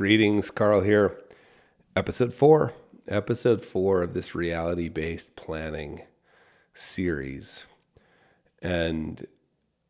[0.00, 1.20] Greetings, Carl here.
[1.94, 2.72] Episode four,
[3.06, 6.04] episode four of this reality based planning
[6.72, 7.66] series.
[8.62, 9.26] And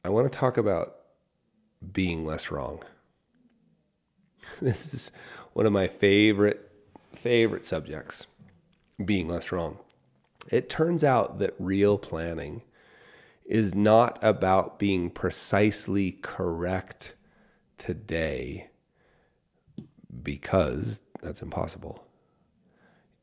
[0.04, 0.96] I want to talk about
[1.92, 2.82] being less wrong.
[4.60, 5.12] This is
[5.52, 6.72] one of my favorite,
[7.14, 8.26] favorite subjects
[9.04, 9.78] being less wrong.
[10.48, 12.62] It turns out that real planning
[13.44, 17.14] is not about being precisely correct
[17.78, 18.69] today
[20.22, 22.04] because that's impossible.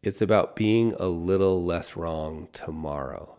[0.04, 3.36] It's about being a little less wrong tomorrow.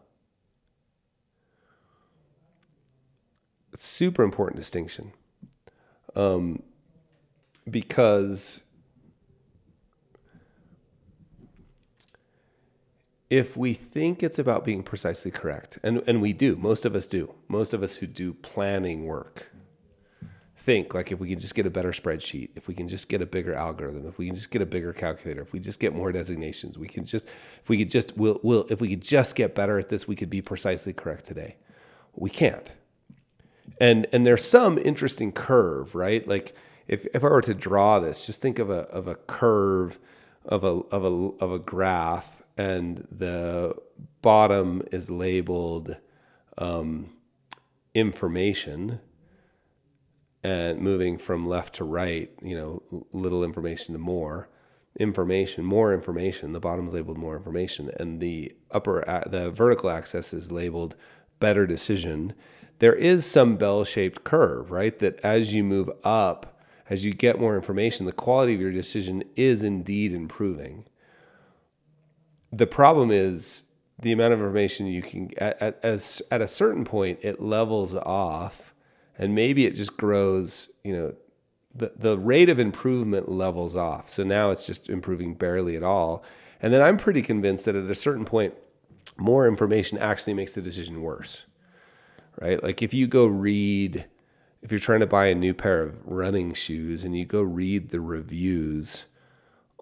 [3.72, 5.12] It's super important distinction.
[6.16, 6.62] Um,
[7.70, 8.60] because
[13.30, 17.06] if we think it's about being precisely correct, and, and we do, most of us
[17.06, 19.50] do, most of us who do planning work
[20.68, 23.22] think like if we can just get a better spreadsheet, if we can just get
[23.22, 25.94] a bigger algorithm, if we can just get a bigger calculator, if we just get
[25.94, 29.34] more designations, we can just if we could just will will if we could just
[29.34, 31.56] get better at this, we could be precisely correct today.
[32.14, 32.70] We can't.
[33.80, 36.28] And and there's some interesting curve, right?
[36.28, 36.54] Like
[36.86, 39.98] if if I were to draw this, just think of a of a curve
[40.44, 43.74] of a of a of a graph and the
[44.20, 45.96] bottom is labeled
[46.58, 47.08] um,
[47.94, 49.00] information
[50.48, 52.82] and moving from left to right, you know,
[53.12, 54.48] little information to more
[54.98, 56.54] information, more information.
[56.54, 60.96] The bottom is labeled more information, and the upper, the vertical axis is labeled
[61.38, 62.32] better decision.
[62.78, 64.98] There is some bell-shaped curve, right?
[64.98, 69.24] That as you move up, as you get more information, the quality of your decision
[69.36, 70.86] is indeed improving.
[72.50, 73.64] The problem is
[74.00, 77.94] the amount of information you can at, at, as, at a certain point it levels
[77.94, 78.72] off
[79.18, 81.14] and maybe it just grows, you know,
[81.74, 84.08] the, the rate of improvement levels off.
[84.08, 86.24] So now it's just improving barely at all.
[86.62, 88.54] And then I'm pretty convinced that at a certain point,
[89.16, 91.44] more information actually makes the decision worse,
[92.40, 92.62] right?
[92.62, 94.06] Like if you go read,
[94.62, 97.90] if you're trying to buy a new pair of running shoes and you go read
[97.90, 99.04] the reviews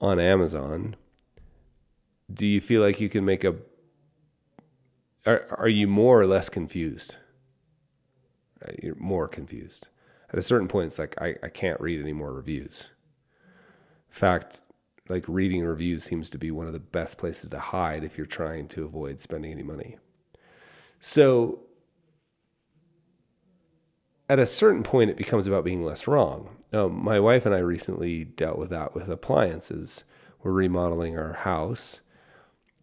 [0.00, 0.96] on Amazon,
[2.32, 3.54] do you feel like you can make a,
[5.26, 7.16] are, are you more or less confused?
[8.64, 9.88] Uh, you're more confused.
[10.32, 12.88] At a certain point, it's like, I, I can't read any more reviews.
[14.08, 14.62] In fact,
[15.08, 18.26] like reading reviews seems to be one of the best places to hide if you're
[18.26, 19.98] trying to avoid spending any money.
[20.98, 21.60] So,
[24.28, 26.56] at a certain point, it becomes about being less wrong.
[26.72, 30.04] My wife and I recently dealt with that with appliances.
[30.42, 32.00] We're remodeling our house,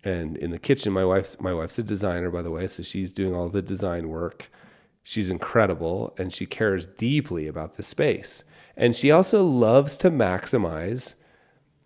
[0.03, 3.12] and in the kitchen, my wife's my wife's a designer, by the way, so she's
[3.12, 4.50] doing all the design work.
[5.03, 8.44] She's incredible and she cares deeply about the space.
[8.75, 11.16] And she also loves to maximize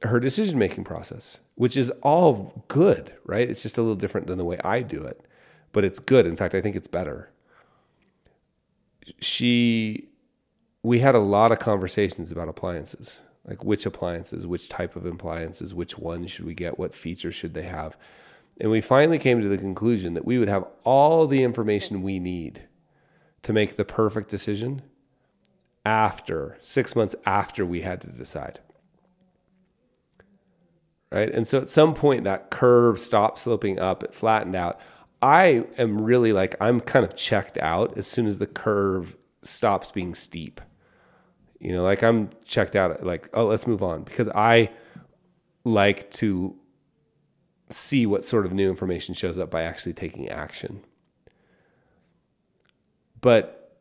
[0.03, 3.50] her decision making process, which is all good, right?
[3.50, 5.25] It's just a little different than the way I do it,
[5.73, 6.27] but it's good.
[6.27, 7.31] In fact, I think it's better.
[9.19, 10.09] She,
[10.83, 15.73] we had a lot of conversations about appliances, like which appliances, which type of appliances,
[15.73, 17.97] which ones should we get, what features should they have.
[18.59, 22.19] And we finally came to the conclusion that we would have all the information we
[22.19, 22.66] need
[23.47, 24.81] to make the perfect decision
[25.85, 28.59] after six months after we had to decide.
[31.13, 31.33] Right.
[31.33, 34.81] And so at some point, that curve stopped sloping up, it flattened out.
[35.21, 39.91] I am really like, I'm kind of checked out as soon as the curve stops
[39.91, 40.59] being steep.
[41.61, 44.71] You know, like I'm checked out, like, oh, let's move on because I
[45.63, 46.53] like to
[47.69, 50.83] see what sort of new information shows up by actually taking action.
[53.22, 53.79] But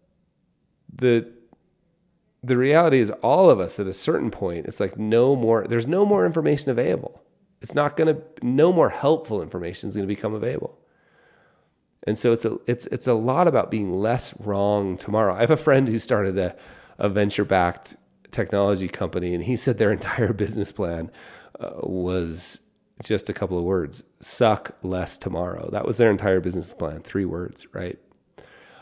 [0.94, 1.32] the
[2.46, 5.86] the reality is all of us at a certain point, it's like no more, there's
[5.86, 7.22] no more information available.
[7.60, 10.78] It's not going to, no more helpful information is going to become available.
[12.06, 15.34] And so it's a, it's, it's a lot about being less wrong tomorrow.
[15.34, 16.54] I have a friend who started a,
[16.98, 17.96] a venture backed
[18.30, 21.10] technology company, and he said their entire business plan
[21.58, 22.60] uh, was
[23.02, 25.68] just a couple of words suck less tomorrow.
[25.72, 27.98] That was their entire business plan, three words, right?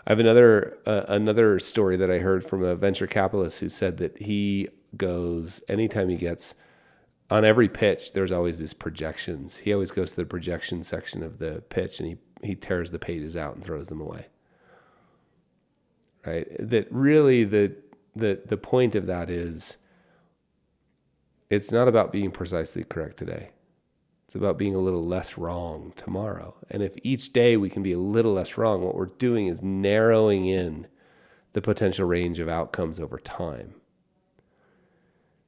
[0.06, 3.96] I have another uh, another story that I heard from a venture capitalist who said
[3.98, 6.54] that he goes anytime he gets
[7.30, 8.12] on every pitch.
[8.12, 9.56] There's always these projections.
[9.56, 12.98] He always goes to the projection section of the pitch and he he tears the
[12.98, 14.26] pages out and throws them away.
[16.26, 16.46] Right.
[16.58, 17.76] That really the
[18.14, 19.78] the the point of that is
[21.48, 23.50] it's not about being precisely correct today.
[24.34, 26.56] It's about being a little less wrong tomorrow.
[26.68, 29.62] And if each day we can be a little less wrong, what we're doing is
[29.62, 30.88] narrowing in
[31.52, 33.74] the potential range of outcomes over time.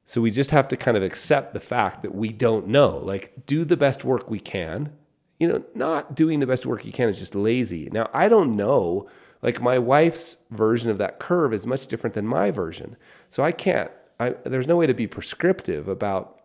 [0.05, 2.97] So we just have to kind of accept the fact that we don't know.
[2.97, 4.93] Like, do the best work we can.
[5.37, 7.89] You know, not doing the best work you can is just lazy.
[7.91, 9.09] Now, I don't know.
[9.41, 12.95] Like, my wife's version of that curve is much different than my version.
[13.31, 16.41] So I can't, I, there's no way to be prescriptive about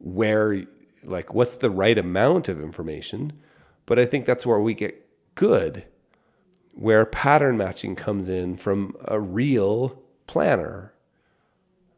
[0.00, 0.66] where,
[1.04, 3.32] like, what's the right amount of information.
[3.86, 5.84] But I think that's where we get good,
[6.74, 10.92] where pattern matching comes in from a real planner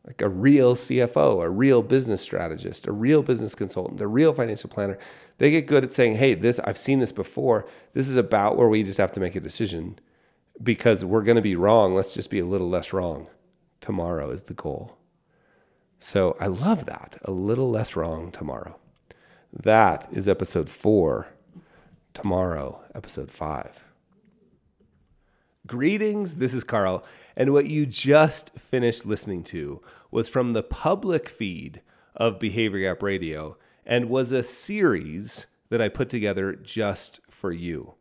[0.06, 4.69] like a real CFO, a real business strategist, a real business consultant, a real financial
[4.69, 4.99] planner,
[5.38, 7.66] they get good at saying, "Hey, this I've seen this before.
[7.94, 9.98] This is about where we just have to make a decision
[10.62, 11.94] because we're going to be wrong.
[11.94, 13.28] Let's just be a little less wrong.
[13.81, 14.98] Tomorrow is the goal."
[16.00, 17.19] So, I love that.
[17.25, 18.76] A little less wrong tomorrow.
[19.52, 21.28] That is episode 4.
[22.14, 23.84] Tomorrow, episode 5.
[25.66, 27.04] Greetings, this is Carl,
[27.37, 31.82] and what you just finished listening to was from the public feed
[32.16, 37.94] of Behavior Gap Radio and was a series that I put together just for you.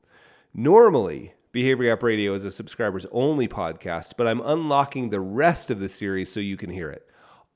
[0.54, 5.80] Normally, Behavior Gap Radio is a subscribers only podcast, but I'm unlocking the rest of
[5.80, 7.06] the series so you can hear it.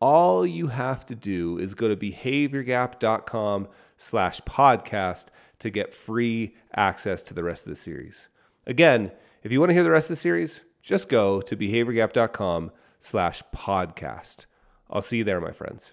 [0.08, 3.68] All you have to do is go to behaviorgap.com
[3.98, 8.28] slash podcast to get free access to the rest of the series.
[8.68, 9.12] Again,
[9.42, 12.70] if you want to hear the rest of the series, just go to behaviorgap.com
[13.00, 14.46] slash podcast.
[14.92, 15.92] I'll see you there, my friends.